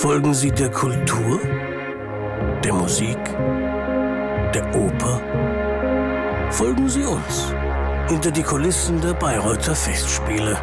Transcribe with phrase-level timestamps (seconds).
[0.00, 1.38] Folgen Sie der Kultur,
[2.64, 3.18] der Musik,
[4.54, 5.20] der Oper?
[6.50, 7.52] Folgen Sie uns
[8.08, 10.56] hinter die Kulissen der Bayreuther Festspiele.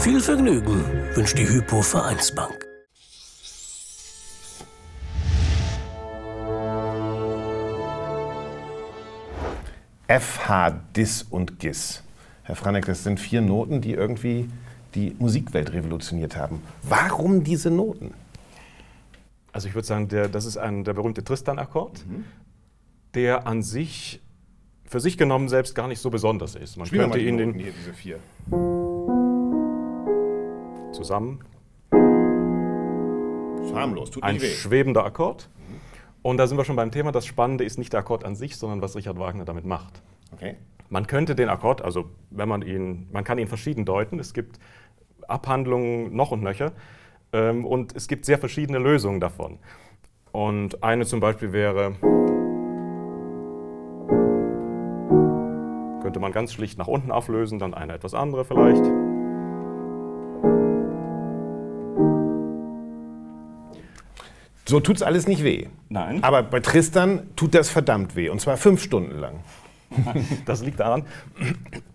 [0.00, 0.84] Viel Vergnügen
[1.14, 2.66] wünscht die Hypo Vereinsbank.
[10.08, 12.02] FH, Dis und Gis.
[12.42, 14.50] Herr Franek, das sind vier Noten, die irgendwie
[14.94, 16.62] die Musikwelt revolutioniert haben.
[16.82, 18.12] Warum diese Noten?
[19.52, 22.24] Also ich würde sagen, der, das ist ein, der berühmte Tristan-Akkord, mhm.
[23.14, 24.20] der an sich,
[24.84, 26.76] für sich genommen selbst gar nicht so besonders ist.
[26.76, 28.18] Man Spielen könnte ihn den hier, diese vier.
[30.92, 31.40] Zusammen.
[33.74, 34.46] harmlos, tut Ein weh.
[34.46, 35.48] schwebender Akkord.
[36.22, 37.12] Und da sind wir schon beim Thema.
[37.12, 40.02] Das Spannende ist nicht der Akkord an sich, sondern was Richard Wagner damit macht.
[40.32, 40.56] Okay.
[40.90, 44.18] Man könnte den Akkord, also wenn man ihn, man kann ihn verschieden deuten.
[44.18, 44.58] Es gibt
[45.26, 46.72] Abhandlungen noch und nöcher.
[47.32, 49.58] Ähm, und es gibt sehr verschiedene Lösungen davon.
[50.32, 51.94] Und eine zum Beispiel wäre,
[56.02, 58.84] könnte man ganz schlicht nach unten auflösen, dann eine etwas andere vielleicht.
[64.68, 65.66] So tut's alles nicht weh.
[65.88, 66.22] Nein.
[66.22, 68.28] Aber bei Tristan tut das verdammt weh.
[68.28, 69.40] Und zwar fünf Stunden lang.
[70.44, 71.04] Das liegt daran,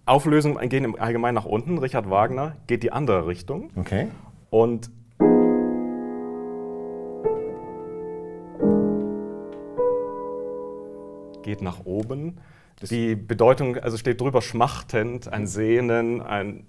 [0.08, 1.78] Auflösungen gehen im Allgemeinen nach unten.
[1.78, 3.70] Richard Wagner geht die andere Richtung.
[3.76, 4.08] Okay.
[4.50, 4.90] Und
[11.54, 12.40] geht nach oben.
[12.90, 16.66] Die Bedeutung, also steht drüber schmachtend, ein Sehnen, ein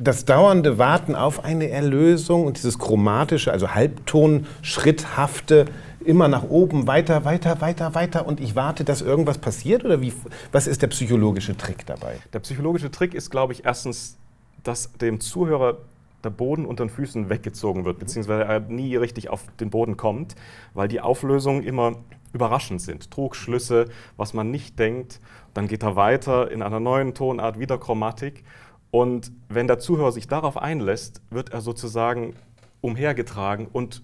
[0.00, 5.64] das dauernde Warten auf eine Erlösung und dieses chromatische, also Halbton, schritthafte,
[6.04, 9.84] immer nach oben, weiter, weiter, weiter, weiter und ich warte, dass irgendwas passiert?
[9.84, 10.12] Oder wie,
[10.52, 12.18] was ist der psychologische Trick dabei?
[12.32, 14.16] Der psychologische Trick ist, glaube ich, erstens,
[14.62, 15.78] dass dem Zuhörer
[16.24, 20.34] der Boden unter den Füßen weggezogen wird, beziehungsweise er nie richtig auf den Boden kommt,
[20.74, 21.96] weil die Auflösungen immer
[22.32, 23.10] überraschend sind.
[23.10, 25.20] Trugschlüsse, was man nicht denkt.
[25.54, 28.44] Dann geht er weiter in einer neuen Tonart, wieder Chromatik.
[28.90, 32.34] Und wenn der Zuhörer sich darauf einlässt, wird er sozusagen
[32.80, 34.02] umhergetragen und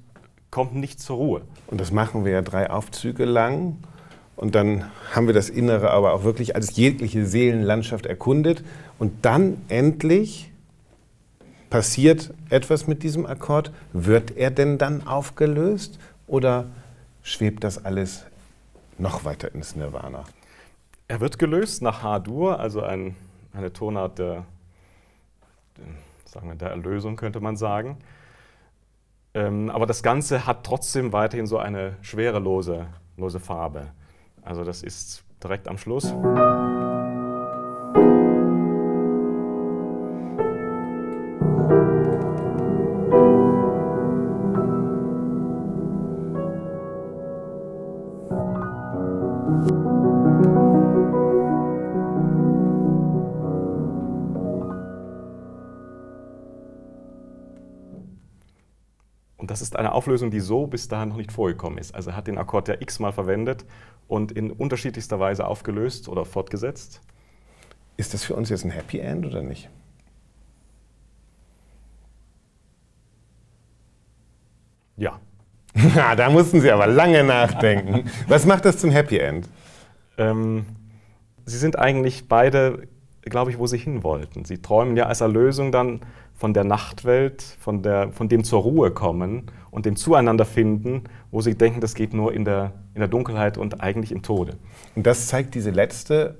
[0.51, 1.43] kommt nicht zur Ruhe.
[1.67, 3.79] Und das machen wir ja drei Aufzüge lang.
[4.37, 8.65] Und dann haben wir das Innere aber auch wirklich als jegliche Seelenlandschaft erkundet.
[8.99, 10.53] Und dann endlich
[11.75, 13.73] passiert etwas mit diesem Akkord.
[13.93, 15.99] Wird er denn dann aufgelöst
[16.29, 16.67] oder
[17.25, 18.25] schwebt das alles
[18.97, 20.23] noch weiter ins Nirvana?
[21.09, 23.17] Er wird gelöst nach H-Dur, also ein,
[23.53, 24.45] eine Tonart der
[26.27, 27.97] sagen wir, der Erlösung, könnte man sagen.
[29.35, 32.87] Ähm, aber das Ganze hat trotzdem weiterhin so eine schwerelose
[33.17, 33.89] lose Farbe.
[34.43, 36.15] Also das ist direkt am Schluss.
[59.45, 61.95] Und das ist eine Auflösung, die so bis dahin noch nicht vorgekommen ist.
[61.95, 63.67] Also er hat den Akkord ja x-mal verwendet
[64.09, 67.03] und in unterschiedlichster Weise aufgelöst oder fortgesetzt.
[67.99, 69.69] Ist das für uns jetzt ein Happy End oder nicht?
[74.97, 75.21] Ja.
[76.17, 78.11] da mussten Sie aber lange nachdenken.
[78.29, 79.49] Was macht das zum Happy End?
[80.19, 80.67] Ähm,
[81.45, 82.87] sie sind eigentlich beide,
[83.23, 84.45] glaube ich, wo sie hin wollten.
[84.45, 86.01] Sie träumen ja als Erlösung dann
[86.35, 91.41] von der Nachtwelt, von, der, von dem zur Ruhe kommen und dem Zueinander finden, wo
[91.41, 94.57] sie denken, das geht nur in der, in der Dunkelheit und eigentlich im Tode.
[94.95, 96.39] Und das zeigt diese letzte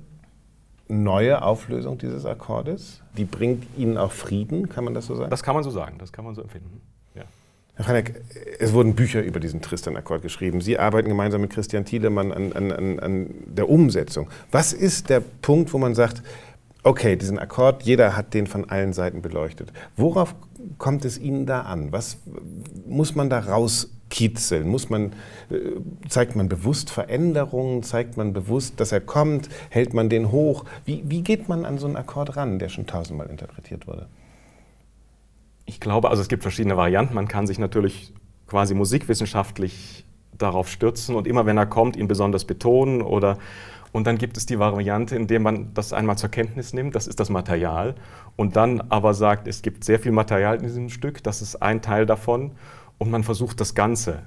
[0.87, 3.01] neue Auflösung dieses Akkordes.
[3.17, 5.29] Die bringt Ihnen auch Frieden, kann man das so sagen?
[5.29, 6.81] Das kann man so sagen, das kann man so empfinden.
[7.75, 8.21] Herr Franek,
[8.59, 10.61] es wurden Bücher über diesen Tristan-Akkord geschrieben.
[10.61, 14.29] Sie arbeiten gemeinsam mit Christian Thielemann an, an, an, an der Umsetzung.
[14.51, 16.23] Was ist der Punkt, wo man sagt,
[16.85, 19.73] okay, diesen Akkord, jeder hat den von allen Seiten beleuchtet.
[19.97, 20.35] Worauf
[20.77, 21.91] kommt es Ihnen da an?
[21.91, 22.17] Was
[22.87, 24.67] muss man da rauskitzeln?
[24.67, 25.13] Muss man,
[25.49, 25.57] äh,
[26.07, 27.81] zeigt man bewusst Veränderungen?
[27.83, 29.49] Zeigt man bewusst, dass er kommt?
[29.69, 30.63] Hält man den hoch?
[30.85, 34.07] Wie, wie geht man an so einen Akkord ran, der schon tausendmal interpretiert wurde?
[35.65, 37.13] Ich glaube, also es gibt verschiedene Varianten.
[37.15, 38.13] Man kann sich natürlich
[38.47, 40.05] quasi musikwissenschaftlich
[40.37, 43.37] darauf stürzen und immer wenn er kommt, ihn besonders betonen oder
[43.95, 47.07] und dann gibt es die Variante, in der man das einmal zur Kenntnis nimmt, das
[47.07, 47.95] ist das Material,
[48.35, 51.81] und dann aber sagt, es gibt sehr viel Material in diesem Stück, das ist ein
[51.81, 52.51] Teil davon,
[52.97, 54.23] und man versucht das Ganze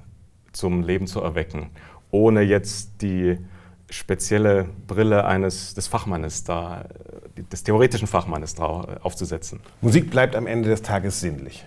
[0.53, 1.69] zum Leben zu erwecken,
[2.11, 3.37] ohne jetzt die
[3.91, 6.85] spezielle Brille eines des Fachmannes da,
[7.53, 9.61] des theoretischen Fachmannes da aufzusetzen.
[9.81, 11.65] Musik bleibt am Ende des Tages sinnlich.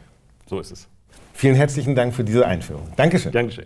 [0.47, 0.87] So ist es.
[1.33, 2.87] Vielen herzlichen Dank für diese Einführung.
[2.95, 3.31] Dankeschön.
[3.31, 3.65] Dankeschön.